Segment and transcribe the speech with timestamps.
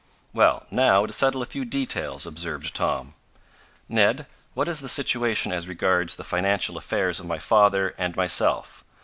[0.33, 3.13] "Well, now to settle a few details," observed Tom.
[3.87, 8.83] "Ned, what is the situation as regards the financial affairs of my father and myself?